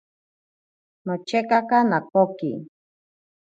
[1.05, 2.51] Nochekaka nakoki.